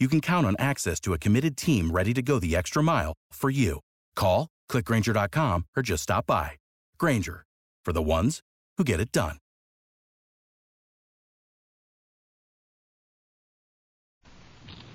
[0.00, 3.12] you can count on access to a committed team ready to go the extra mile
[3.32, 3.80] for you.
[4.16, 6.52] Call, clickgranger.com, or just stop by.
[6.98, 7.44] Grainger,
[7.84, 8.40] for the ones
[8.78, 9.36] who get it done.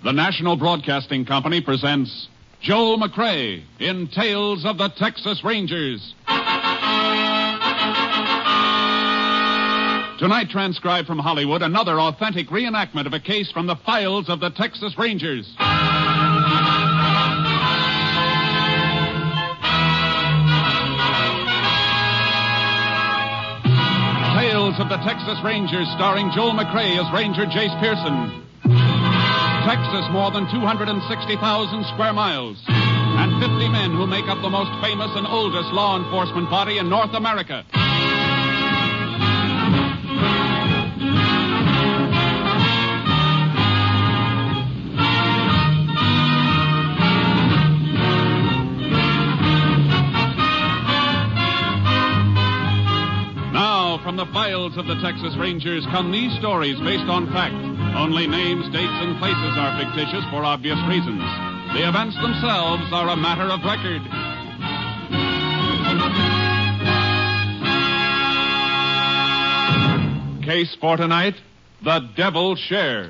[0.03, 2.27] The National Broadcasting Company presents
[2.61, 6.13] Joel McCrea in Tales of the Texas Rangers.
[10.17, 14.49] Tonight, transcribed from Hollywood, another authentic reenactment of a case from the files of the
[14.49, 15.45] Texas Rangers.
[24.39, 28.41] Tales of the Texas Rangers, starring Joel McCrea as Ranger Jace Pearson.
[29.67, 35.11] Texas, more than 260,000 square miles, and 50 men who make up the most famous
[35.15, 37.65] and oldest law enforcement body in North America.
[54.45, 57.55] Files of the Texas Rangers come these stories based on fact.
[57.97, 61.23] Only names, dates, and places are fictitious for obvious reasons.
[61.73, 64.03] The events themselves are a matter of record.
[70.45, 71.33] Case for tonight
[71.83, 73.09] The Devil's Share.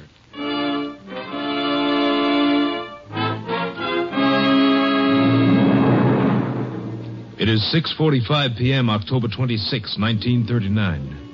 [7.37, 8.89] It is 6:45 p.m.
[8.89, 11.24] October 26, 1939.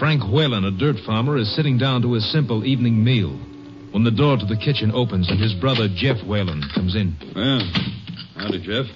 [0.00, 3.36] Frank Whalen, a dirt farmer, is sitting down to his simple evening meal
[3.92, 7.14] when the door to the kitchen opens and his brother Jeff Whalen comes in.
[7.36, 7.60] Well,
[8.34, 8.86] howdy, Jeff.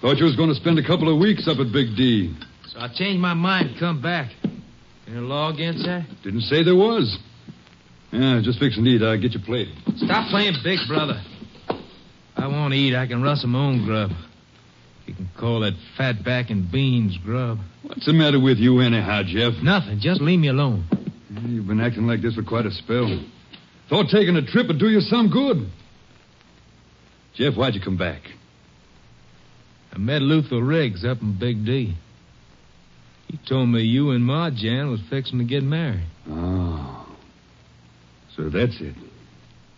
[0.00, 2.34] Thought you was going to spend a couple of weeks up at Big D.
[2.66, 4.32] So I changed my mind and come back.
[5.06, 6.08] Any law against that?
[6.24, 7.16] Didn't say there was.
[8.10, 9.02] Yeah, just fixing to eat.
[9.02, 9.68] I'll get your plate.
[9.94, 11.22] Stop playing big brother.
[12.34, 12.96] I won't eat.
[12.96, 14.10] I can rustle my own grub.
[15.10, 17.58] You can call that fat back and beans grub.
[17.82, 19.54] What's the matter with you anyhow, Jeff?
[19.60, 19.98] Nothing.
[19.98, 20.86] Just leave me alone.
[21.48, 23.20] You've been acting like this for quite a spell.
[23.88, 25.68] Thought taking a trip would do you some good.
[27.34, 28.22] Jeff, why'd you come back?
[29.92, 31.96] I met Luther Riggs up in Big D.
[33.26, 36.06] He told me you and Marjan was fixing to get married.
[36.28, 37.16] Oh.
[38.36, 38.94] So that's it.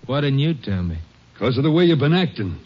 [0.05, 0.99] Why didn't you tell me?
[1.33, 2.59] Because of the way you've been acting.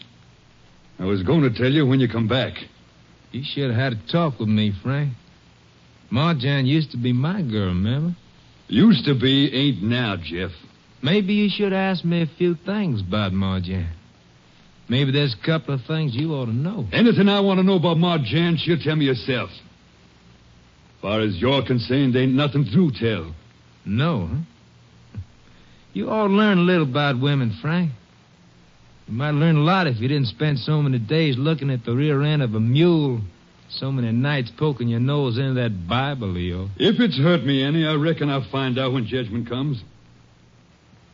[0.99, 2.53] I was going to tell you when you come back.
[3.31, 5.13] You should have had a talk with me, Frank.
[6.11, 8.15] Marjan used to be my girl, remember?
[8.67, 10.51] Used to be, ain't now, Jeff.
[11.01, 13.89] Maybe you should ask me a few things about Marjan.
[14.89, 16.87] Maybe there's a couple of things you ought to know.
[16.91, 19.49] Anything I want to know about Marjan, she'll tell me herself.
[21.01, 23.35] Far as you're concerned, ain't nothing to tell.
[23.85, 25.19] No, huh?
[25.93, 27.91] You ought to learn a little about women, Frank.
[29.07, 31.95] You might learn a lot if you didn't spend so many days looking at the
[31.95, 33.21] rear end of a mule,
[33.69, 36.69] so many nights poking your nose into that Bible, Leo.
[36.77, 39.81] If it's hurt me any, I reckon I'll find out when judgment comes.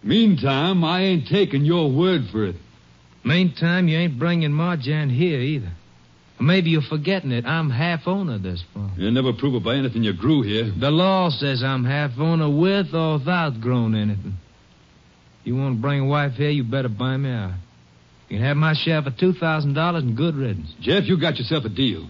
[0.02, 2.56] Meantime, I ain't taking your word for it.
[3.24, 5.72] Meantime, you ain't bringing Marjan here either.
[6.40, 7.46] Maybe you're forgetting it.
[7.46, 8.92] I'm half owner of this farm.
[8.98, 10.74] You never prove it by anything you grew here.
[10.78, 14.34] The law says I'm half owner with or without growing anything.
[15.44, 17.54] You want to bring a wife here, you better buy me out.
[18.30, 20.74] You can have my share for $2,000 and good riddance.
[20.82, 22.08] Jeff, you got yourself a deal.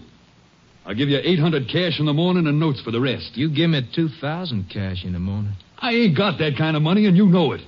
[0.86, 3.36] I'll give you 800 cash in the morning and notes for the rest.
[3.36, 5.52] You give me 2000 cash in the morning.
[5.78, 7.62] I ain't got that kind of money, and you know it.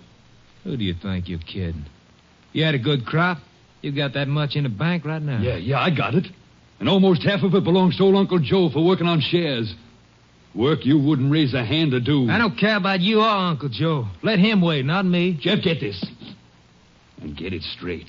[0.65, 1.87] Who do you think you're kidding?
[2.53, 3.39] You had a good crop?
[3.83, 5.41] You got that much in the bank right now?
[5.41, 6.27] Yeah, yeah, I got it.
[6.79, 9.75] And almost half of it belongs to old Uncle Joe for working on shares.
[10.55, 12.31] Work you wouldn't raise a hand to do.
[12.31, 14.07] I don't care about you or Uncle Joe.
[14.23, 15.39] Let him wait, not me.
[15.39, 16.03] Jeff, get this.
[17.21, 18.09] And get it straight.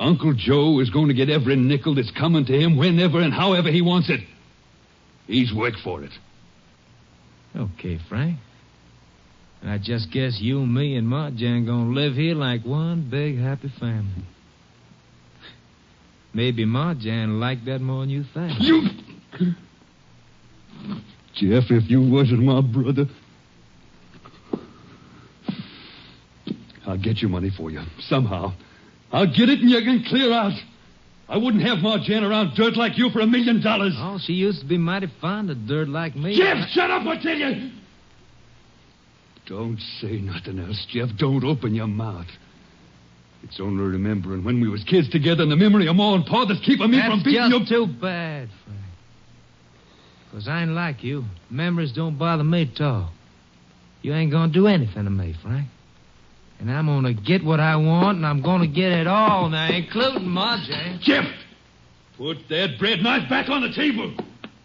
[0.00, 3.70] Uncle Joe is going to get every nickel that's coming to him whenever and however
[3.70, 4.20] he wants it.
[5.26, 6.10] He's worked for it.
[7.54, 8.38] Okay, Frank.
[9.62, 14.24] I just guess you, me, and Marjan gonna live here like one big happy family.
[16.32, 18.58] Maybe Marjan like that more than you think.
[18.58, 18.88] You.
[21.34, 23.04] Jeff, if you wasn't my brother.
[26.86, 28.54] I'll get your money for you, somehow.
[29.12, 30.52] I'll get it and you can clear out.
[31.28, 33.94] I wouldn't have Marjan around dirt like you for a million dollars.
[33.96, 36.36] Oh, she used to be mighty fond of dirt like me.
[36.36, 37.70] Jeff, shut up, I tell you!
[39.46, 41.08] Don't say nothing else, Jeff.
[41.18, 42.26] Don't open your mouth.
[43.42, 46.44] It's only remembering when we was kids together and the memory of Ma and Pa
[46.44, 47.86] that's keeping me That's from beating just you.
[47.86, 48.80] too bad, Frank.
[50.30, 51.24] Because I ain't like you.
[51.48, 53.10] Memories don't bother me at all.
[54.02, 55.68] You ain't gonna do anything to me, Frank.
[56.60, 60.28] And I'm gonna get what I want, and I'm gonna get it all now, including
[60.28, 61.00] Marjan.
[61.00, 61.24] Jeff!
[62.18, 64.14] Put that bread knife back on the table.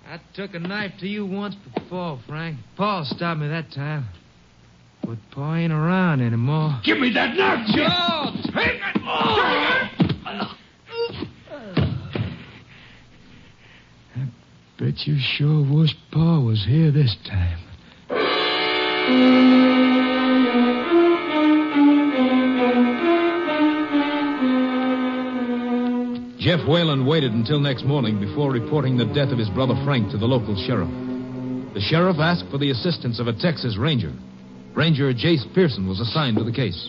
[0.06, 2.58] I took a knife to you once before, Frank.
[2.76, 4.08] Paul stopped me that time.
[5.06, 6.82] But Paul ain't around anymore.
[6.84, 7.92] Give me that knife, Jeff!
[7.94, 9.02] Oh, Take it!
[9.02, 10.58] Oh!
[14.18, 14.28] I
[14.78, 17.60] bet you sure wish Pa was here this time.
[26.46, 30.18] Jeff Whalen waited until next morning before reporting the death of his brother Frank to
[30.20, 30.92] the local sheriff.
[31.74, 34.14] The sheriff asked for the assistance of a Texas Ranger.
[34.76, 36.88] Ranger Jace Pearson was assigned to the case.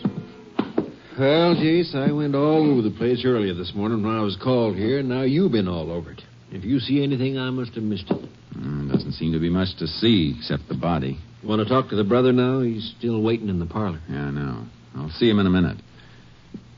[1.19, 4.77] Well, Jace, I went all over the place earlier this morning when I was called
[4.77, 6.21] here, and now you've been all over it.
[6.51, 8.29] If you see anything, I must have missed it.
[8.59, 11.19] Mm, doesn't seem to be much to see except the body.
[11.43, 12.61] You want to talk to the brother now?
[12.61, 14.03] He's still waiting in the parlor.
[14.07, 14.67] Yeah, I know.
[14.97, 15.79] I'll see him in a minute.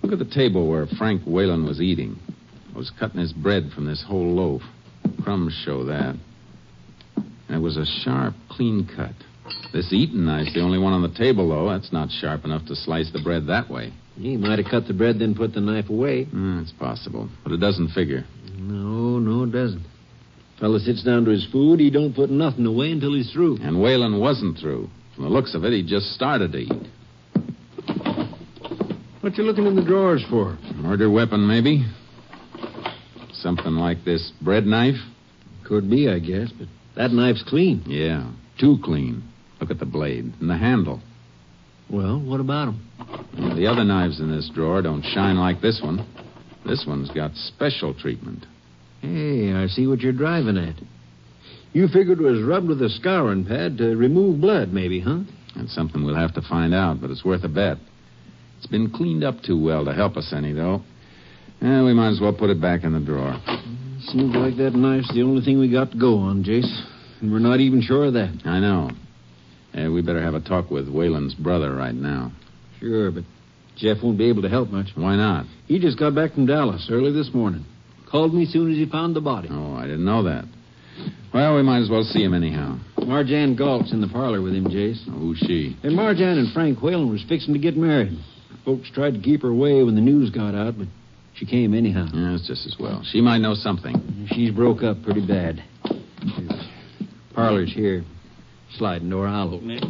[0.03, 2.21] Look at the table where Frank Whalen was eating.
[2.79, 4.63] Was cutting his bread from this whole loaf.
[5.25, 6.15] Crumbs show that.
[7.17, 9.17] And it was a sharp, clean cut.
[9.73, 11.69] This eating knife's the only one on the table, though.
[11.69, 13.93] That's not sharp enough to slice the bread that way.
[14.17, 16.27] He might have cut the bread, then put the knife away.
[16.27, 18.25] Mm, it's possible, but it doesn't figure.
[18.57, 19.85] No, no, it doesn't.
[20.61, 23.59] Fella sits down to his food, he don't put nothing away until he's through.
[23.61, 24.89] And Whalen wasn't through.
[25.17, 26.73] From the looks of it, he just started to eat.
[29.21, 30.57] What you looking in the drawers for?
[30.77, 31.85] Murder weapon, maybe?
[33.43, 34.97] Something like this bread knife?
[35.65, 37.83] Could be, I guess, but that knife's clean.
[37.87, 39.23] Yeah, too clean.
[39.61, 41.01] Look at the blade and the handle.
[41.91, 43.55] Well, what about him?
[43.57, 46.07] The other knives in this drawer don't shine like this one.
[46.67, 48.45] This one's got special treatment.
[49.01, 50.75] Hey, I see what you're driving at.
[51.73, 55.21] You figured it was rubbed with a scouring pad to remove blood, maybe, huh?
[55.57, 57.79] That's something we'll have to find out, but it's worth a bet.
[58.59, 60.83] It's been cleaned up too well to help us any, though.
[61.61, 63.37] Eh, we might as well put it back in the drawer.
[64.13, 66.71] Seems like that knife's the only thing we got to go on, Jace.
[67.21, 68.43] And we're not even sure of that.
[68.45, 68.91] I know.
[69.75, 72.33] Eh, we better have a talk with Whalen's brother right now.
[72.79, 73.25] Sure, but
[73.77, 74.89] Jeff won't be able to help much.
[74.95, 75.47] Why not?
[75.67, 77.65] He just got back from Dallas early this morning.
[78.11, 79.49] Called me as soon as he found the body.
[79.51, 80.45] Oh, I didn't know that.
[81.35, 82.79] Well, we might as well see him anyhow.
[82.99, 85.03] Marjan Galt's in the parlor with him, Jace.
[85.09, 85.77] Oh, who's she?
[85.83, 88.19] And Marjan and Frank Whalen was fixing to get married.
[88.65, 90.89] Folks tried to keep her away when the news got out, but
[91.39, 92.07] she came anyhow.
[92.13, 93.03] Yeah, it's just as well.
[93.13, 94.27] She might know something.
[94.33, 95.63] She's broke up pretty bad.
[97.35, 98.05] Parlor's here.
[98.77, 99.85] Sliding door, I'll open it.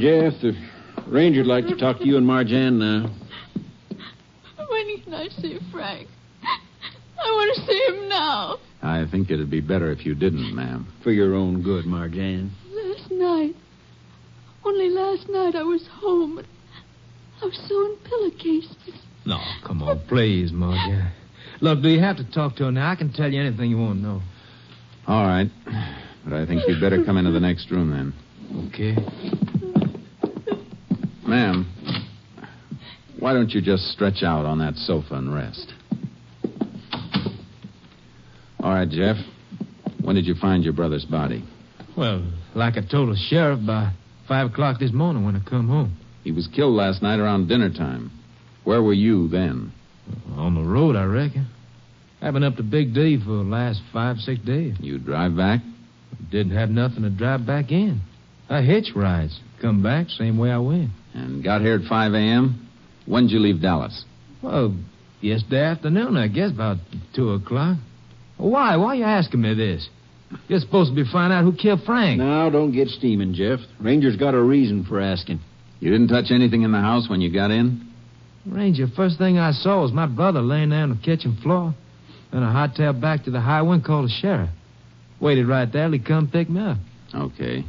[0.00, 0.52] Jeff, the
[1.08, 3.10] ranger'd like to talk to you and Marjan now.
[4.68, 6.08] When can I see Frank?
[6.42, 8.58] I want to see him now.
[8.80, 10.86] I think it'd be better if you didn't, ma'am.
[11.02, 12.50] For your own good, Marjan.
[12.70, 13.56] Last night.
[14.64, 16.38] Only last night I was home.
[16.38, 16.46] and
[17.40, 19.00] I was sewing pillowcases.
[19.24, 21.10] No, come on, please, Marjan.
[21.60, 22.90] Look, do you have to talk to her now?
[22.90, 24.22] I can tell you anything you want to know.
[25.06, 25.50] All right.
[26.24, 28.14] But I think you'd better come into the next room then.
[28.68, 28.96] Okay.
[31.26, 31.66] Ma'am,
[33.18, 35.72] why don't you just stretch out on that sofa and rest?
[38.60, 39.16] All right, Jeff.
[40.02, 41.44] When did you find your brother's body?
[41.96, 43.92] Well, like I told the sheriff, by
[44.26, 45.96] five o'clock this morning when I come home.
[46.28, 48.10] He was killed last night around dinner time.
[48.64, 49.72] Where were you then?
[50.36, 51.46] On the road, I reckon.
[52.20, 54.74] I've been up to Big D for the last five, six days.
[54.78, 55.60] You drive back?
[56.30, 58.02] Didn't have nothing to drive back in.
[58.50, 59.40] I hitch rides.
[59.62, 60.90] Come back, same way I went.
[61.14, 62.68] And got here at 5 a.m.?
[63.06, 64.04] When'd you leave Dallas?
[64.42, 64.76] Well,
[65.22, 66.76] yesterday afternoon, I guess, about
[67.16, 67.78] 2 o'clock.
[68.36, 68.76] Why?
[68.76, 69.88] Why are you asking me this?
[70.46, 72.18] You're supposed to be finding out who killed Frank.
[72.18, 73.60] Now, don't get steaming, Jeff.
[73.80, 75.40] Ranger's got a reason for asking.
[75.80, 77.86] You didn't touch anything in the house when you got in?
[78.46, 81.74] Ranger, first thing I saw was my brother laying there on the kitchen floor.
[82.32, 84.50] Then I hightailed back to the highway and called the sheriff.
[85.20, 86.78] Waited right there till he come pick me up.
[87.14, 87.64] Okay.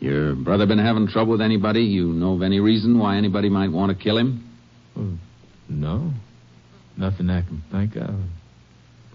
[0.00, 1.82] Your brother been having trouble with anybody?
[1.82, 4.50] You know of any reason why anybody might want to kill him?
[4.96, 5.18] Well,
[5.68, 6.12] no.
[6.96, 8.10] Nothing I can think of.
[8.10, 8.18] Oh,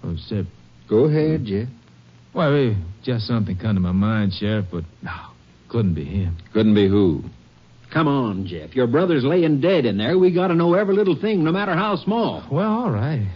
[0.04, 0.48] well, Except,
[0.90, 1.68] Go ahead, Jeff.
[2.34, 5.12] well, just something come to my mind, Sheriff, but no,
[5.70, 6.38] couldn't be him.
[6.54, 7.24] Couldn't be who.
[7.94, 8.76] Come on, Jeff.
[8.76, 10.18] Your brother's laying dead in there.
[10.18, 12.48] We got to know every little thing, no matter how small.
[12.52, 13.28] Well, all right.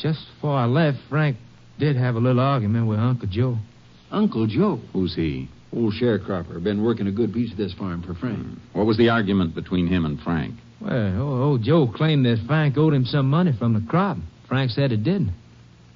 [0.00, 1.36] Just before I left, Frank
[1.78, 3.58] did have a little argument with Uncle Joe.
[4.10, 4.80] Uncle Joe.
[4.92, 5.48] Who's he?
[5.72, 6.62] Old sharecropper.
[6.62, 8.38] Been working a good piece of this farm for Frank.
[8.38, 8.54] Hmm.
[8.72, 10.54] What was the argument between him and Frank?
[10.80, 14.16] Well, old, old Joe claimed that Frank owed him some money from the crop.
[14.48, 15.32] Frank said it didn't.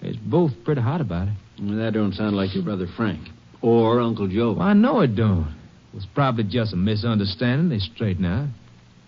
[0.02, 1.34] They's both pretty hot about it.
[1.60, 3.28] Well, that don't sound like your brother Frank.
[3.62, 4.54] Or Uncle Joe.
[4.54, 5.54] Well, I know it don't.
[5.92, 7.68] It was probably just a misunderstanding.
[7.68, 8.48] They straighten out.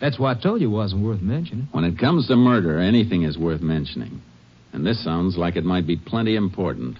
[0.01, 1.69] That's why I told you it wasn't worth mentioning.
[1.73, 4.21] When it comes to murder, anything is worth mentioning.
[4.73, 6.99] And this sounds like it might be plenty important.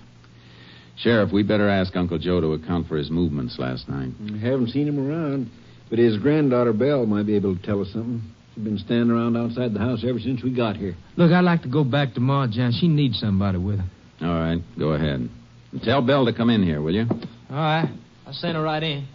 [0.97, 4.13] Sheriff, we better ask Uncle Joe to account for his movements last night.
[4.33, 5.51] I haven't seen him around,
[5.91, 8.23] but his granddaughter Belle might be able to tell us something.
[8.55, 10.97] She's been standing around outside the house ever since we got here.
[11.17, 12.73] Look, I'd like to go back to Ma, John.
[12.73, 13.91] She needs somebody with her.
[14.23, 15.29] All right, go ahead.
[15.73, 17.07] And tell Belle to come in here, will you?
[17.51, 17.93] All right.
[18.27, 19.09] I'll send her right in.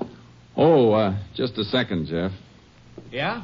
[0.56, 2.32] Oh, uh, just a second, Jeff.
[3.12, 3.44] Yeah?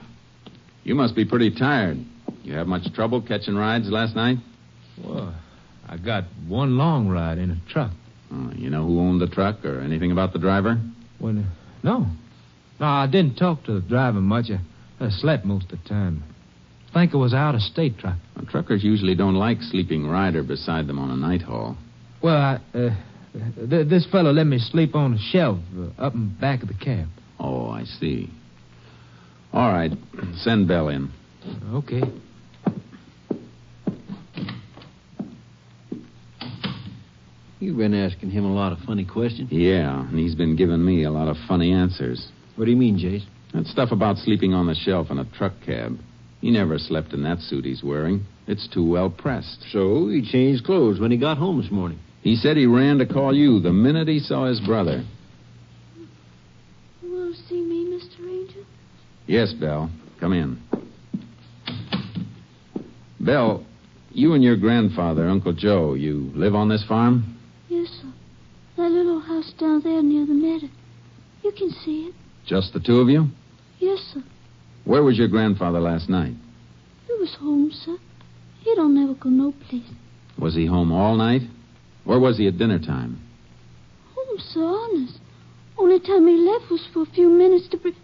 [0.84, 1.98] You must be pretty tired.
[2.44, 4.38] You have much trouble catching rides last night?
[5.04, 5.36] Well,
[5.88, 7.92] I got one long ride in a truck.
[8.32, 10.80] Oh, you know who owned the truck or anything about the driver?
[11.24, 11.32] Uh,
[11.84, 12.08] no.
[12.80, 14.48] No, I didn't talk to the driver much.
[14.52, 14.60] I,
[15.04, 16.24] I slept most of the time.
[16.90, 18.18] I think it was out of state truck.
[18.36, 21.78] Well, truckers usually don't like sleeping rider beside them on a night haul.
[22.22, 22.96] Well, I, uh,
[23.70, 26.74] th- this fellow let me sleep on a shelf uh, up in back of the
[26.74, 27.08] cab.
[27.40, 28.30] Oh, I see.
[29.54, 29.92] All right,
[30.36, 31.12] send Belle in.
[31.74, 32.02] Okay.
[37.60, 39.50] You've been asking him a lot of funny questions.
[39.52, 42.28] Yeah, and he's been giving me a lot of funny answers.
[42.58, 43.26] What do you mean, Jace?
[43.54, 45.98] That stuff about sleeping on the shelf in a truck cab.
[46.42, 48.26] He never slept in that suit he's wearing.
[48.46, 49.66] It's too well pressed.
[49.72, 52.00] So he changed clothes when he got home this morning.
[52.26, 55.06] He said he ran to call you the minute he saw his brother.
[57.04, 58.26] You want to see me, Mr.
[58.26, 58.66] Ranger?
[59.28, 59.92] Yes, Belle.
[60.20, 60.60] Come in.
[63.20, 63.64] Belle,
[64.10, 67.38] you and your grandfather, Uncle Joe, you live on this farm?
[67.70, 68.12] Yes, sir.
[68.78, 70.74] That little house down there near the meadow.
[71.44, 72.16] You can see it.
[72.48, 73.28] Just the two of you?
[73.78, 74.24] Yes, sir.
[74.86, 76.34] Where was your grandfather last night?
[77.06, 77.98] He was home, sir.
[78.62, 79.84] He don't never go no place.
[80.40, 81.44] Was he home all night?
[82.06, 83.20] Where was he at dinner time?
[84.16, 85.20] Home, sir, honest.
[85.78, 87.96] Only time he left was for a few minutes to bring...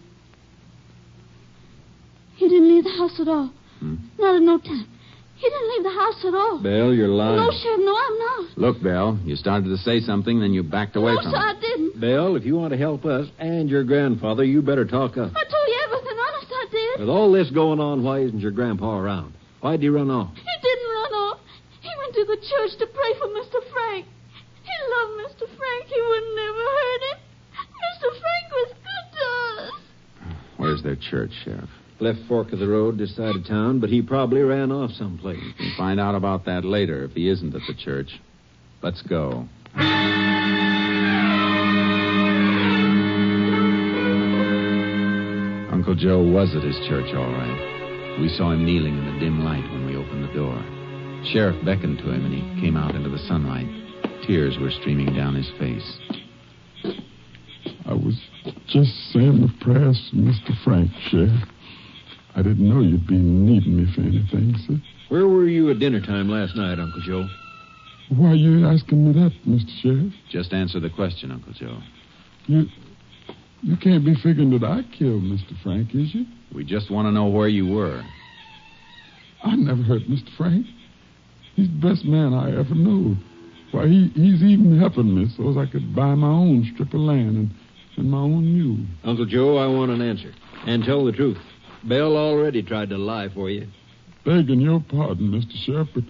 [2.36, 3.52] He didn't leave the house at all.
[3.80, 3.96] Hmm?
[4.20, 4.88] Not at no time.
[5.36, 6.60] He didn't leave the house at all.
[6.62, 7.38] Belle, you're lying.
[7.38, 8.58] No, Sheriff, no, I'm not.
[8.58, 11.40] Look, Belle, you started to say something, then you backed away no, from sir, it.
[11.40, 12.00] I didn't.
[12.02, 15.32] Belle, if you want to help us and your grandfather, you better talk up.
[15.36, 16.18] I told you everything.
[16.28, 17.00] Honest, I did.
[17.00, 19.34] With all this going on, why isn't your grandpa around?
[19.62, 20.34] Why'd he run off?
[20.36, 21.40] He didn't run off.
[21.82, 23.60] He went to the church to pray for Mr.
[23.74, 24.06] Frank.
[24.64, 25.46] He loved Mr.
[25.58, 25.86] Frank.
[25.86, 27.18] He would never hurt him.
[27.84, 28.10] Mr.
[28.22, 29.26] Frank was good to
[29.64, 30.36] us.
[30.56, 31.70] Where's their church, Sheriff?
[32.00, 35.44] Left fork of the road this side of town, but he probably ran off someplace.
[35.60, 38.10] We'll find out about that later if he isn't at the church.
[38.82, 39.48] Let's go.
[45.72, 48.18] Uncle Joe was at his church, all right.
[48.22, 50.81] We saw him kneeling in the dim light when we opened the door.
[51.26, 53.68] Sheriff beckoned to him, and he came out into the sunlight.
[54.26, 55.98] Tears were streaming down his face.
[57.86, 58.20] I was
[58.68, 60.64] just saying the prayers for Mr.
[60.64, 61.44] Frank, Sheriff.
[62.36, 64.82] I didn't know you'd be needing me for anything, sir.
[65.10, 67.28] Where were you at dinner time last night, Uncle Joe?
[68.10, 69.82] Why are you asking me that, Mr.
[69.82, 70.14] Sheriff?
[70.30, 71.80] Just answer the question, Uncle Joe.
[72.48, 72.66] You
[73.62, 75.62] you can't be figuring that I killed Mr.
[75.62, 76.26] Frank, is you?
[76.54, 78.02] We just want to know where you were.
[79.44, 80.36] I never hurt Mr.
[80.36, 80.66] Frank.
[81.56, 83.16] He's the best man I ever knew.
[83.72, 87.00] Why, he, he's even helping me so as I could buy my own strip of
[87.00, 87.52] land and,
[87.98, 88.86] and my own mule.
[89.04, 90.32] Uncle Joe, I want an answer.
[90.66, 91.38] And tell the truth.
[91.84, 93.68] Belle already tried to lie for you.
[94.26, 95.54] Begging your pardon, Mr.
[95.66, 96.04] Sheriff, but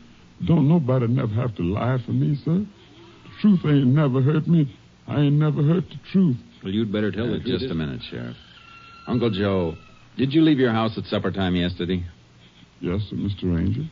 [0.45, 2.65] don't nobody never have to lie for me, sir.
[2.65, 4.75] The truth ain't never hurt me.
[5.07, 6.38] I ain't never hurt the truth.
[6.63, 7.60] Well, you'd better tell Uh, the truth.
[7.62, 8.36] just a minute, Sheriff.
[9.07, 9.75] Uncle Joe,
[10.17, 12.03] did you leave your house at supper time yesterday?
[12.81, 13.43] Yes, sir, Mr.
[13.55, 13.83] Ranger.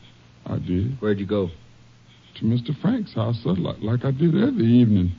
[0.50, 0.98] I did.
[1.00, 1.50] Where'd you go?
[2.39, 2.79] To Mr.
[2.82, 5.12] Frank's house, sir, like, like I did every evening,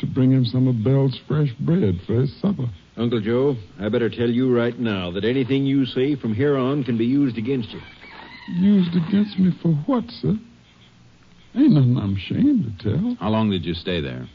[0.00, 2.70] to bring him some of Belle's fresh bread for his supper.
[2.96, 6.84] Uncle Joe, I better tell you right now that anything you say from here on
[6.84, 7.80] can be used against you.
[8.54, 10.38] Used against me for what, sir?
[11.54, 13.16] Ain't nothing I'm ashamed to tell.
[13.18, 14.28] How long did you stay there?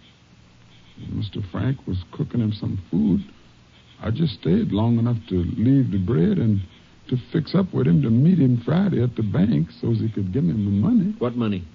[1.14, 1.50] Mr.
[1.52, 3.22] Frank was cooking him some food.
[4.02, 6.62] I just stayed long enough to leave the bread and
[7.10, 10.10] to fix up with him to meet him Friday at the bank so as he
[10.10, 11.16] could give me the money.
[11.20, 11.68] What money?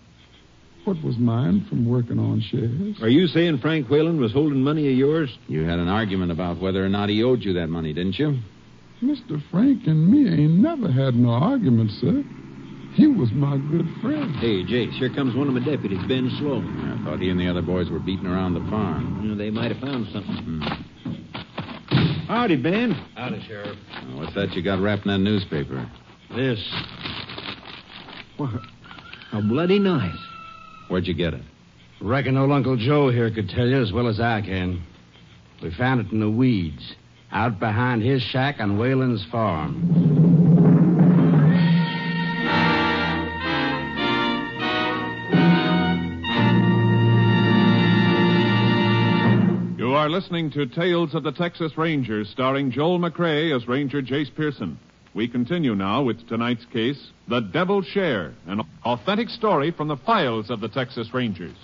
[0.84, 3.02] What was mine from working on shares?
[3.02, 5.36] Are you saying Frank Whalen was holding money of yours?
[5.48, 8.38] You had an argument about whether or not he owed you that money, didn't you?
[9.02, 9.42] Mr.
[9.50, 12.22] Frank and me ain't never had no argument, sir.
[12.94, 14.36] He was my good friend.
[14.36, 16.64] Hey, Jace, here comes one of my deputies, Ben Sloan.
[16.98, 19.20] I thought he and the other boys were beating around the farm.
[19.22, 20.34] You know, they might have found something.
[20.34, 20.95] Mm-hmm.
[22.26, 22.90] Howdy, Ben.
[23.14, 23.78] Howdy, Sheriff.
[23.92, 25.88] Oh, What's that you got wrapped in that newspaper?
[26.34, 26.58] This.
[28.36, 28.50] What?
[29.32, 30.18] A bloody knife.
[30.88, 31.42] Where'd you get it?
[32.00, 34.82] Reckon old Uncle Joe here could tell you as well as I can.
[35.62, 36.94] We found it in the weeds,
[37.30, 40.45] out behind his shack on Whalen's farm.
[50.16, 54.78] Listening to Tales of the Texas Rangers, starring Joel McCrea as Ranger Jace Pearson.
[55.14, 60.48] We continue now with tonight's case, The Devil's Share, an authentic story from the files
[60.48, 61.54] of the Texas Rangers.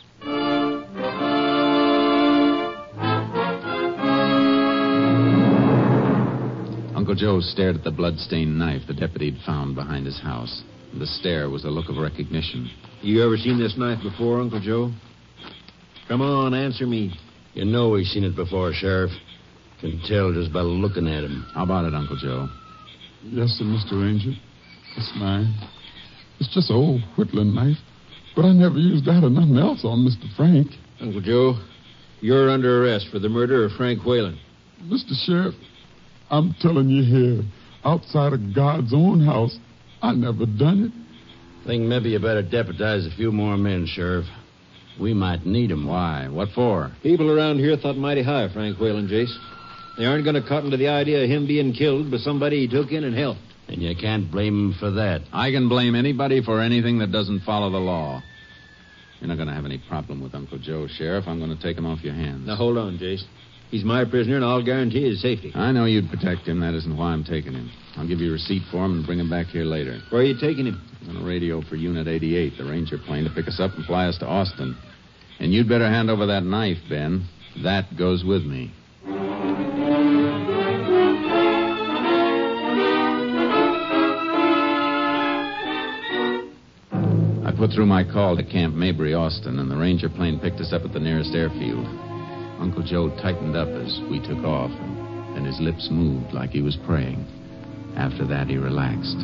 [6.95, 10.63] Uncle Joe stared at the blood-stained knife the deputy had found behind his house.
[10.99, 12.71] The stare was a look of recognition.
[13.01, 14.93] You ever seen this knife before, Uncle Joe?
[16.07, 17.15] Come on, answer me.
[17.55, 19.11] You know we've seen it before, Sheriff.
[19.81, 21.45] Can tell just by looking at him.
[21.55, 22.49] How about it, Uncle Joe?
[23.25, 24.01] Yes, sir, Mr.
[24.01, 24.33] Ranger.
[24.97, 25.53] It's mine.
[26.39, 27.77] It's just an old whittling knife,
[28.35, 30.35] but I never used that or nothing else on Mr.
[30.37, 30.69] Frank.
[31.01, 31.55] Uncle Joe,
[32.21, 34.39] you're under arrest for the murder of Frank Whalen.
[34.85, 35.13] Mr.
[35.27, 35.55] Sheriff,
[36.31, 37.43] I'm telling you here,
[37.85, 39.59] outside of God's own house,
[40.01, 41.67] I never done it.
[41.67, 44.27] Think maybe you better deputize a few more men, Sheriff.
[45.01, 45.87] We might need need 'em.
[45.87, 46.29] Why?
[46.29, 46.91] What for?
[47.03, 49.35] People around here thought mighty high of Frank Whalen, Jace.
[49.97, 52.69] They aren't going to cotton to the idea of him being killed by somebody he
[52.69, 53.41] took in and helped.
[53.69, 55.23] And you can't blame 'em for that.
[55.33, 58.23] I can blame anybody for anything that doesn't follow the law.
[59.21, 61.29] You're not going to have any problem with Uncle Joe, Sheriff.
[61.29, 62.47] I'm going to take him off your hands.
[62.47, 63.23] Now, hold on, Jace.
[63.73, 65.51] He's my prisoner, and I'll guarantee his safety.
[65.55, 66.61] I know you'd protect him.
[66.61, 67.71] That isn't why I'm taking him.
[67.97, 69.99] I'll give you a receipt for him and bring him back here later.
[70.11, 70.79] Where are you taking him?
[71.09, 74.09] On a radio for Unit 88, the Ranger plane, to pick us up and fly
[74.09, 74.77] us to Austin.
[75.41, 77.27] And you'd better hand over that knife, Ben.
[77.65, 78.71] That goes with me.
[87.43, 90.75] I put through my call to Camp Mabry, Austin, and the Ranger plane picked us
[90.75, 92.12] up at the nearest airfield.
[92.63, 96.63] Uncle Joe tightened up as we took off, and, and his lips moved like he
[96.63, 97.27] was praying.
[97.99, 99.19] After that, he relaxed.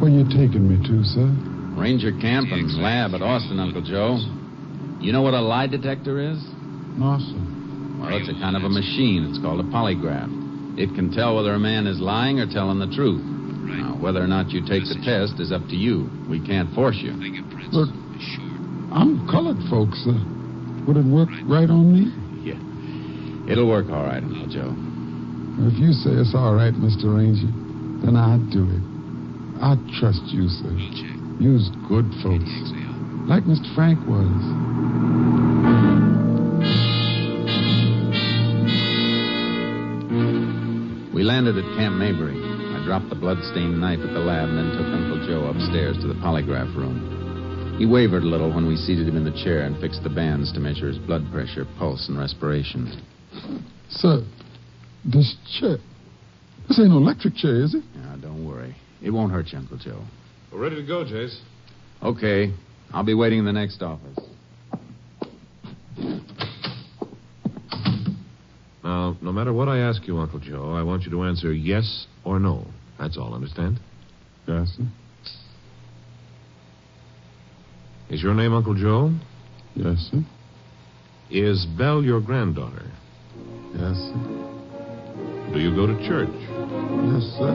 [0.00, 1.28] Where you taking me to, sir?
[1.76, 4.24] Ranger camp and lab at Austin, Uncle Joe.
[5.04, 6.40] You know what a lie detector is?
[6.96, 7.40] No, sir.
[8.00, 9.28] Well, it's a kind of a machine.
[9.28, 10.32] It's called a polygraph.
[10.80, 13.20] It can tell whether a man is lying or telling the truth.
[13.20, 16.08] Now, whether or not you take the test is up to you.
[16.24, 17.12] We can't force you.
[17.68, 17.92] Look,
[18.96, 20.39] I'm colored folks, sir.
[20.86, 22.10] Would it work right on me?
[22.42, 22.58] Yeah.
[23.50, 24.74] It'll work all right, Uncle Joe.
[25.66, 27.12] If you say it's all right, Mr.
[27.12, 27.50] Ranger,
[28.04, 28.82] then I'll do it.
[29.60, 30.72] I trust you, sir.
[31.38, 32.48] You's good folks.
[33.28, 33.68] Like Mr.
[33.74, 34.40] Frank was.
[41.14, 42.40] We landed at Camp Mabry.
[42.40, 46.08] I dropped the blood-stained knife at the lab and then took Uncle Joe upstairs to
[46.08, 47.19] the polygraph room.
[47.80, 50.52] He wavered a little when we seated him in the chair and fixed the bands
[50.52, 53.02] to measure his blood pressure, pulse, and respiration.
[53.88, 54.22] Sir,
[55.02, 55.78] this chair.
[56.68, 57.82] This ain't no electric chair, is it?
[57.96, 58.76] Now, don't worry.
[59.00, 60.04] It won't hurt you, Uncle Joe.
[60.52, 61.40] We're ready to go, Jace.
[62.02, 62.52] Okay.
[62.92, 64.18] I'll be waiting in the next office.
[68.84, 72.06] Now, no matter what I ask you, Uncle Joe, I want you to answer yes
[72.26, 72.66] or no.
[72.98, 73.80] That's all, understand?
[74.46, 74.84] Yes, sir.
[78.10, 79.12] Is your name Uncle Joe?
[79.76, 80.24] Yes, sir.
[81.30, 82.90] Is Belle your granddaughter?
[83.72, 85.50] Yes, sir.
[85.52, 86.28] Do you go to church?
[86.28, 87.54] Yes, sir.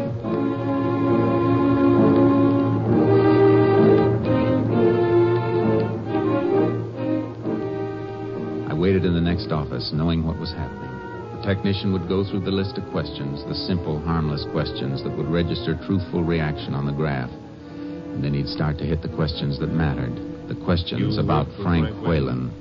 [8.70, 9.66] I waited in the next office.
[9.66, 10.92] office, knowing what was happening.
[11.36, 15.28] The technician would go through the list of questions, the simple, harmless questions that would
[15.28, 17.30] register truthful reaction on the graph.
[17.30, 20.35] And then he'd start to hit the questions that mattered.
[20.48, 22.52] The questions You about work for Frank Frank Whalen.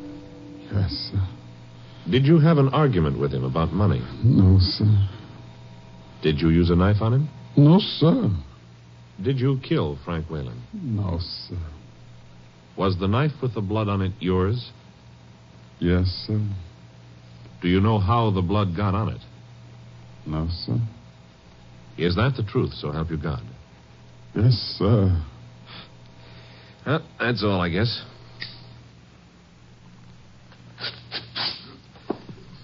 [0.73, 1.29] Yes, sir.
[2.11, 4.03] Did you have an argument with him about money?
[4.23, 5.09] No, sir.
[6.23, 7.29] Did you use a knife on him?
[7.57, 8.31] No, sir.
[9.23, 10.61] Did you kill Frank Whalen?
[10.73, 11.59] No, sir.
[12.77, 14.71] Was the knife with the blood on it yours?
[15.79, 16.41] Yes, sir.
[17.63, 19.21] Do you know how the blood got on it?
[20.27, 20.79] No, sir.
[21.97, 23.43] Is that the truth, so help you God?
[24.35, 25.23] Yes, sir.
[26.87, 28.03] Well, that's all, I guess.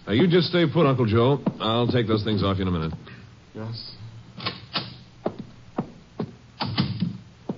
[0.07, 1.39] Now, you just stay put, Uncle Joe.
[1.61, 2.93] I'll take those things off you in a minute.
[3.55, 3.95] Yes.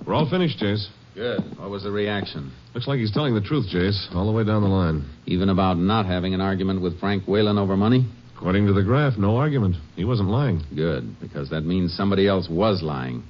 [0.05, 0.87] We're all finished, Jace.
[1.15, 1.41] Good.
[1.57, 2.51] What was the reaction?
[2.73, 5.09] Looks like he's telling the truth, Jace, all the way down the line.
[5.25, 8.07] Even about not having an argument with Frank Whalen over money?
[8.35, 9.75] According to the graph, no argument.
[9.95, 10.61] He wasn't lying.
[10.75, 13.23] Good, because that means somebody else was lying.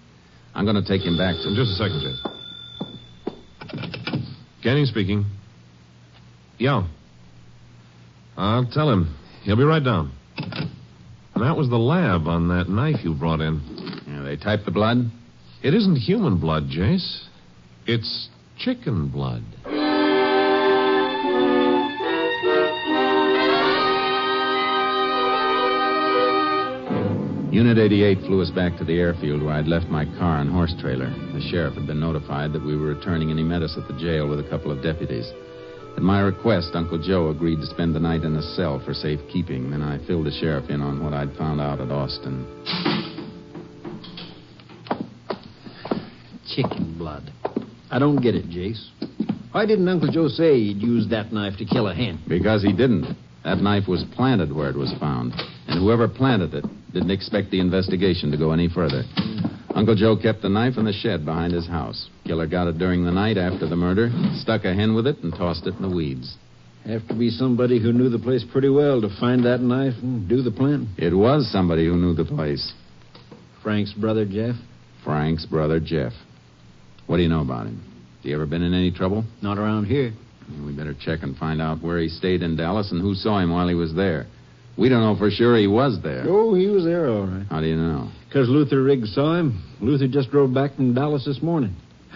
[0.54, 1.56] I'm going to take him back to.
[1.56, 2.43] Just a second, Jace.
[4.64, 5.26] Canning speaking.
[6.58, 6.88] Yeah.
[8.38, 9.14] I'll tell him.
[9.44, 10.14] He'll be right down.
[10.38, 13.62] And that was the lab on that knife you brought in.
[14.08, 15.12] Yeah, they typed the blood?
[15.62, 17.26] It isn't human blood, Jace.
[17.86, 19.44] It's chicken blood.
[27.54, 30.74] Unit 88 flew us back to the airfield where I'd left my car and horse
[30.82, 31.12] trailer.
[31.34, 33.94] The sheriff had been notified that we were returning and he met us at the
[33.94, 35.32] jail with a couple of deputies.
[35.96, 39.70] At my request, Uncle Joe agreed to spend the night in a cell for safekeeping.
[39.70, 42.42] Then I filled the sheriff in on what I'd found out at Austin.
[46.56, 47.32] Chicken blood.
[47.92, 48.84] I don't get it, Jace.
[49.52, 52.20] Why didn't Uncle Joe say he'd use that knife to kill a hen?
[52.28, 53.16] Because he didn't.
[53.44, 55.34] That knife was planted where it was found.
[55.68, 59.04] And whoever planted it didn't expect the investigation to go any further.
[59.76, 62.08] Uncle Joe kept the knife in the shed behind his house.
[62.26, 65.34] Killer got it during the night after the murder, stuck a hen with it, and
[65.34, 66.38] tossed it in the weeds.
[66.86, 70.28] Have to be somebody who knew the place pretty well to find that knife and
[70.30, 70.90] do the planting.
[70.98, 72.74] It was somebody who knew the place.
[73.64, 74.56] Frank's brother, Jeff?
[75.04, 76.12] Frank's brother, Jeff.
[77.08, 77.78] What do you know about him?
[78.18, 79.24] Has he ever been in any trouble?
[79.42, 80.14] Not around here.
[80.66, 83.52] We better check and find out where he stayed in Dallas and who saw him
[83.52, 84.28] while he was there.
[84.78, 86.26] We don't know for sure he was there.
[86.28, 87.46] Oh, he was there, all right.
[87.50, 88.10] How do you know?
[88.28, 89.64] Because Luther Riggs saw him.
[89.80, 91.76] Luther just drove back from Dallas this morning.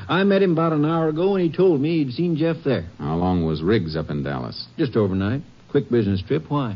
[0.09, 2.87] I met him about an hour ago, and he told me he'd seen Jeff there.
[2.97, 4.67] How long was Riggs up in Dallas?
[4.77, 5.41] Just overnight.
[5.69, 6.45] Quick business trip.
[6.47, 6.75] Why?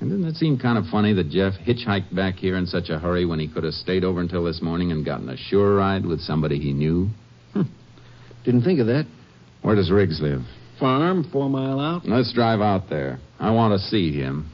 [0.00, 2.98] And didn't it seem kind of funny that Jeff hitchhiked back here in such a
[2.98, 6.06] hurry when he could have stayed over until this morning and gotten a sure ride
[6.06, 7.08] with somebody he knew?
[7.52, 7.62] Hmm.
[8.44, 9.06] Didn't think of that.
[9.62, 10.40] Where does Riggs live?
[10.78, 12.06] Farm, four mile out.
[12.06, 13.20] Let's drive out there.
[13.38, 14.50] I want to see him.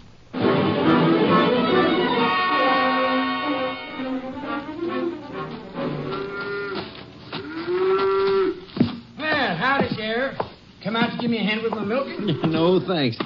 [11.26, 12.26] Give me a hand with my milking?
[12.52, 13.18] no, thanks.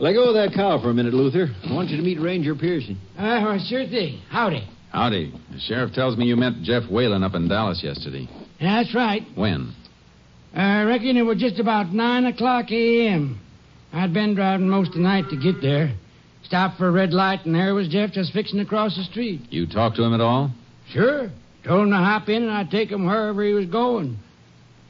[0.00, 1.48] Let go of that cow for a minute, Luther.
[1.64, 2.98] I want you to meet Ranger Pearson.
[3.18, 4.22] Uh, well, sure thing.
[4.30, 4.66] Howdy.
[4.90, 5.34] Howdy.
[5.52, 8.26] The sheriff tells me you met Jeff Whalen up in Dallas yesterday.
[8.58, 9.22] Yeah, that's right.
[9.34, 9.74] When?
[10.54, 13.38] I reckon it was just about 9 o'clock a.m.
[13.92, 15.94] I'd been driving most of the night to get there.
[16.44, 19.42] Stopped for a red light, and there was Jeff just fixing to cross the street.
[19.50, 20.50] You talked to him at all?
[20.90, 21.30] Sure.
[21.64, 24.18] Told him to hop in, and I'd take him wherever he was going.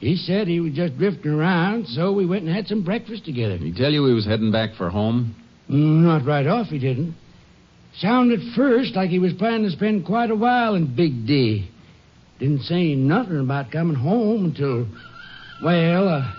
[0.03, 3.57] He said he was just drifting around, so we went and had some breakfast together.
[3.57, 5.33] Did he tell you he was heading back for home?
[5.69, 7.15] Mm, Not right off, he didn't.
[7.99, 11.69] Sounded first like he was planning to spend quite a while in Big D.
[12.37, 14.87] Didn't say nothing about coming home until,
[15.63, 16.29] well, uh,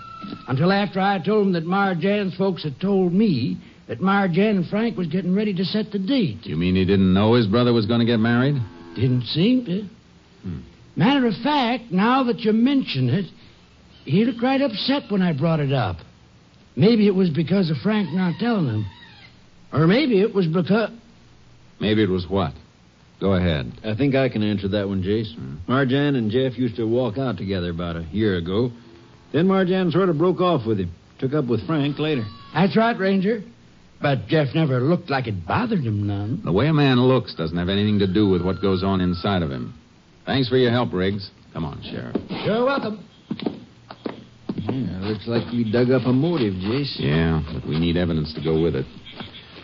[0.47, 4.95] until after I told him that Marjan's folks had told me that Marjan and Frank
[4.95, 6.45] was getting ready to set the date.
[6.45, 8.61] You mean he didn't know his brother was going to get married?
[8.95, 9.89] Didn't seem to.
[10.95, 13.25] Matter of fact, now that you mention it,
[14.05, 15.97] he looked right upset when I brought it up.
[16.75, 18.85] Maybe it was because of Frank not telling him.
[19.73, 20.91] Or maybe it was because.
[21.79, 22.53] Maybe it was what?
[23.19, 23.71] Go ahead.
[23.83, 25.33] I think I can answer that one, Jace.
[25.35, 25.55] Hmm.
[25.71, 28.71] Marjan and Jeff used to walk out together about a year ago.
[29.33, 30.93] Then Marjan sort of broke off with him.
[31.19, 32.23] Took up with Frank later.
[32.53, 33.41] That's right, Ranger.
[34.01, 36.41] But Jeff never looked like it bothered him none.
[36.43, 39.41] The way a man looks doesn't have anything to do with what goes on inside
[39.41, 39.73] of him.
[40.25, 41.29] Thanks for your help, Riggs.
[41.53, 42.15] Come on, Sheriff.
[42.45, 43.03] You're welcome.
[44.75, 46.99] Yeah, looks like we dug up a motive, Jace.
[46.99, 48.85] Yeah, but we need evidence to go with it.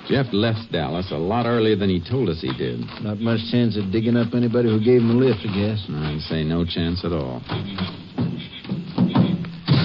[0.08, 2.80] Jeff left Dallas a lot earlier than he told us he did.
[3.02, 5.86] Not much chance of digging up anybody who gave him a lift, I guess.
[5.88, 7.42] I'd say no chance at all.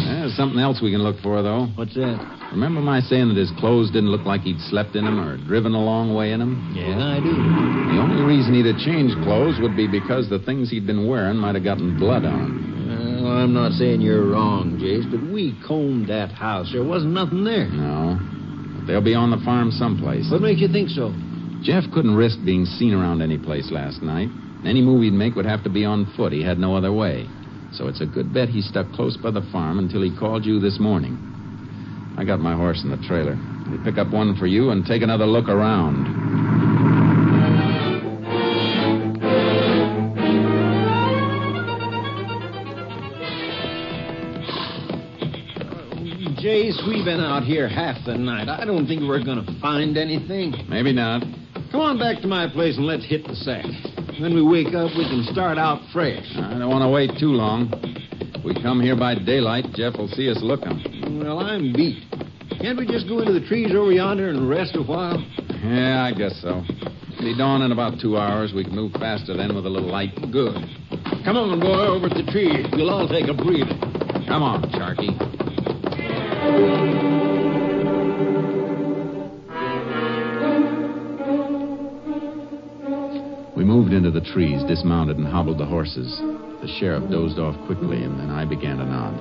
[0.06, 1.66] There's something else we can look for, though.
[1.76, 2.18] What's that?
[2.50, 5.74] Remember my saying that his clothes didn't look like he'd slept in them or driven
[5.74, 6.72] a long way in them?
[6.74, 7.30] Yeah, I do.
[7.30, 11.36] The only reason he'd have changed clothes would be because the things he'd been wearing
[11.36, 12.75] might have gotten blood on.
[13.26, 16.70] Well, I'm not saying you're wrong, Jace, but we combed that house.
[16.70, 17.66] There wasn't nothing there.
[17.66, 18.14] No.
[18.78, 20.30] But they'll be on the farm someplace.
[20.30, 21.10] What makes you think so?
[21.60, 24.28] Jeff couldn't risk being seen around any place last night.
[24.64, 26.30] Any move he'd make would have to be on foot.
[26.30, 27.26] He had no other way.
[27.72, 30.60] So it's a good bet he stuck close by the farm until he called you
[30.60, 31.18] this morning.
[32.16, 33.36] I got my horse in the trailer.
[33.68, 36.45] We'll pick up one for you and take another look around.
[46.84, 48.48] We've been out here half the night.
[48.48, 50.52] I don't think we're going to find anything.
[50.68, 51.22] Maybe not.
[51.70, 53.64] Come on back to my place and let's hit the sack.
[54.20, 56.24] When we wake up, we can start out fresh.
[56.36, 57.70] I don't want to wait too long.
[57.72, 61.20] If we come here by daylight, Jeff will see us looking.
[61.20, 62.02] Well, I'm beat.
[62.60, 65.18] Can't we just go into the trees over yonder and rest a while?
[65.64, 66.62] Yeah, I guess so.
[66.66, 68.52] It'll be dawn in about two hours.
[68.54, 70.14] We can move faster then with a little light.
[70.32, 70.54] Good.
[71.24, 72.64] Come on, boy, over to the tree.
[72.72, 73.76] We'll all take a breather.
[74.26, 75.12] Come on, Sharky.
[83.56, 86.20] We moved into the trees, dismounted, and hobbled the horses.
[86.60, 89.16] The sheriff dozed off quickly, and then I began to nod.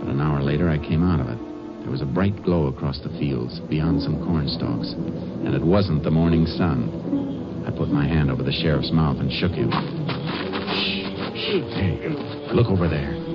[0.00, 1.38] But an hour later, I came out of it.
[1.82, 6.04] There was a bright glow across the fields, beyond some corn stalks, and it wasn't
[6.04, 7.64] the morning sun.
[7.66, 9.70] I put my hand over the sheriff's mouth and shook him.
[9.70, 11.06] Shh.
[11.34, 11.62] shh.
[11.74, 12.08] Hey,
[12.54, 13.25] look over there.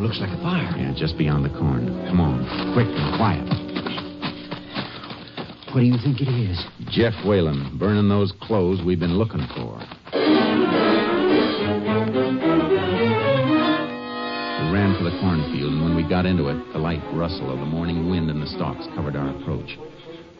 [0.00, 0.76] Looks like a fire.
[0.76, 1.88] Yeah, just beyond the corn.
[2.06, 3.42] Come on, quick and quiet.
[5.72, 6.62] What do you think it is?
[6.90, 9.80] Jeff Whalen, burning those clothes we've been looking for.
[10.12, 10.20] We
[14.72, 17.66] ran for the cornfield, and when we got into it, the light rustle of the
[17.66, 19.78] morning wind in the stalks covered our approach.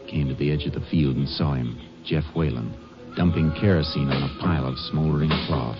[0.07, 2.73] Came to the edge of the field and saw him, Jeff Whalen,
[3.15, 5.77] dumping kerosene on a pile of smoldering cloth.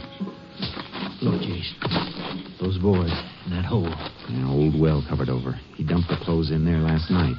[1.22, 2.17] Look, Jace.
[2.60, 3.14] Those boards
[3.46, 3.94] in that hole.
[4.28, 5.54] An old well covered over.
[5.76, 7.36] He dumped the clothes in there last night.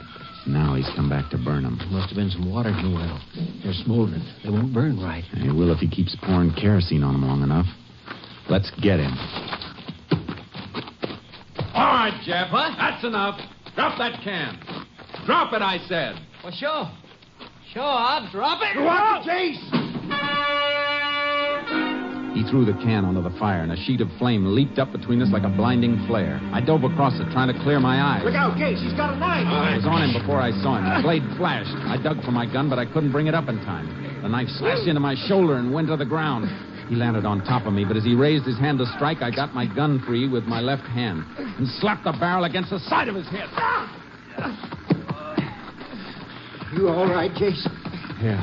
[0.46, 1.76] Now he's come back to burn them.
[1.90, 3.20] Must have been some water in the well.
[3.62, 4.22] They're smoldering.
[4.42, 5.24] They won't burn right.
[5.24, 7.66] He will if he keeps pouring kerosene on them long enough.
[8.48, 9.12] Let's get him.
[11.74, 12.50] All right, Jeff.
[12.52, 12.78] What?
[12.78, 13.38] That's enough.
[13.74, 14.58] Drop that can.
[15.26, 16.16] Drop it, I said.
[16.42, 16.90] Well, sure.
[17.74, 18.80] Sure, I'll drop it.
[18.80, 19.60] What, Jace?
[19.60, 19.67] He
[22.50, 25.28] threw the can onto the fire, and a sheet of flame leaped up between us
[25.30, 26.40] like a blinding flare.
[26.52, 28.24] I dove across it, trying to clear my eyes.
[28.24, 28.80] Look out, Case.
[28.80, 29.46] He's got a knife.
[29.46, 30.84] I was on him before I saw him.
[30.88, 31.74] The blade flashed.
[31.88, 33.88] I dug for my gun, but I couldn't bring it up in time.
[34.22, 36.48] The knife slashed into my shoulder and went to the ground.
[36.88, 39.30] He landed on top of me, but as he raised his hand to strike, I
[39.30, 43.08] got my gun free with my left hand and slapped the barrel against the side
[43.08, 43.48] of his head.
[46.72, 47.66] You all right, Jace?
[48.22, 48.38] Yeah.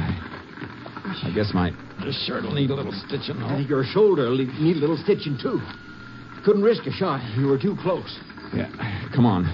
[1.24, 1.72] I guess my
[2.12, 3.58] shirt will need a little stitching, though.
[3.58, 5.62] Your shoulder will need a little stitching, too.
[6.44, 7.22] Couldn't risk a shot.
[7.38, 8.20] You were too close.
[8.54, 8.70] Yeah.
[9.16, 9.46] Come on.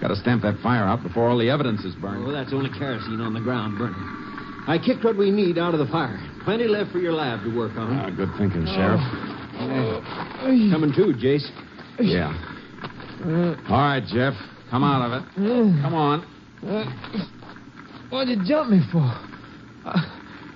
[0.00, 2.24] Got to stamp that fire out before all the evidence is burned.
[2.24, 3.98] Well, that's only kerosene on the ground burning.
[4.66, 6.18] I kicked what we need out of the fire.
[6.44, 7.98] Plenty left for your lab to work on.
[7.98, 9.00] Ah, good thinking, Sheriff.
[10.70, 11.46] Coming too, Jace.
[12.00, 12.30] Yeah.
[13.24, 13.54] Uh.
[13.68, 14.34] All right, Jeff.
[14.70, 15.28] Come out of it.
[15.38, 15.82] Uh.
[15.82, 16.24] Come on.
[16.66, 16.84] Uh.
[18.10, 19.06] What'd you jump me for?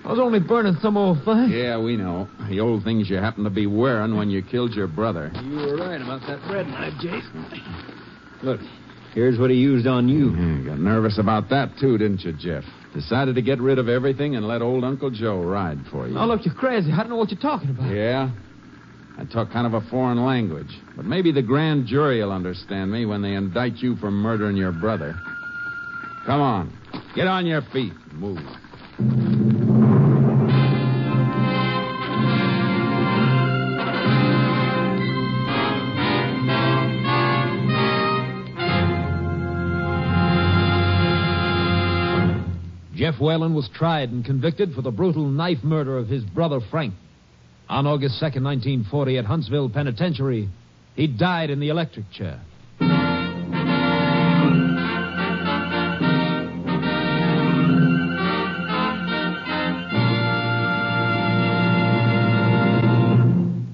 [0.07, 1.51] I, I was only burning some old thing.
[1.51, 2.29] Yeah, we know.
[2.49, 5.33] The old things you happened to be wearing when you killed your brother.
[5.43, 7.25] You were right about that bread knife, Jace.
[8.43, 8.61] Look,
[9.15, 10.31] here's what he used on you.
[10.31, 12.65] Hmm, yeah, got nervous about that, too, didn't you, Jeff?
[12.95, 16.17] Decided to get rid of everything and let old Uncle Joe ride for you.
[16.19, 16.93] Oh, look, you're crazy.
[16.93, 17.93] I don't know what you're talking about.
[17.93, 18.31] Yeah?
[19.19, 20.71] I talk kind of a foreign language.
[20.95, 24.73] But maybe the grand jury will understand me when they indict you for murdering your
[24.73, 25.15] brother.
[26.27, 26.73] Come on.
[27.15, 27.93] Get on your feet.
[28.13, 28.39] Move.
[43.17, 46.93] Jeff Whalen was tried and convicted for the brutal knife murder of his brother Frank.
[47.67, 50.51] On August 2nd, 1940, at Huntsville Penitentiary,
[50.95, 52.41] he died in the electric chair.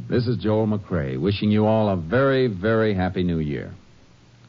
[0.08, 3.74] This is Joel McCrea, wishing you all a very, very happy new year.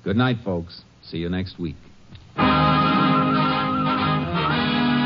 [0.03, 0.81] Good night, folks.
[1.01, 1.77] See you next week.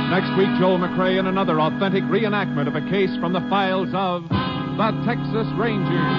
[0.09, 4.23] Next week, Joel McCrea in another authentic reenactment of a case from the files of
[4.23, 6.15] the Texas Rangers.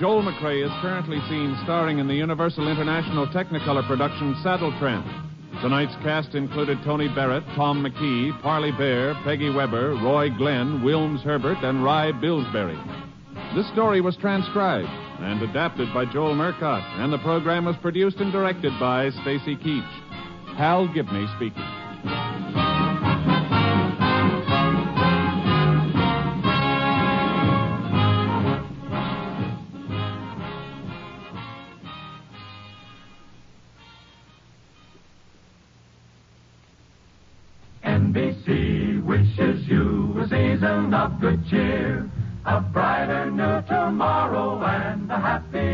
[0.00, 5.06] Joel McCrea is currently seen starring in the Universal International Technicolor production Saddle Tramp.
[5.62, 11.58] Tonight's cast included Tony Barrett, Tom McKee, Parley Baer, Peggy Webber, Roy Glenn, Wilms Herbert,
[11.62, 12.78] and Rye Billsbury.
[13.54, 14.88] This story was transcribed
[15.20, 20.56] and adapted by Joel Murcott, and the program was produced and directed by Stacy Keach.
[20.56, 21.62] Hal Gibney speaking.
[37.84, 42.08] NBC wishes you a season of good cheer,
[42.44, 43.30] a brighter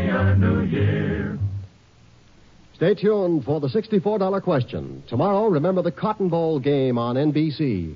[0.09, 1.37] a new year.
[2.75, 5.03] Stay tuned for the $64 question.
[5.07, 7.95] Tomorrow, remember the Cotton Bowl game on NBC.